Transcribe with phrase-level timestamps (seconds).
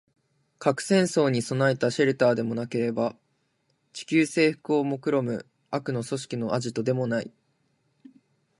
[0.57, 3.15] 核戦争に備えたシェルターでもなければ、
[3.93, 7.31] 地球制服を企む悪の組織のアジトでもない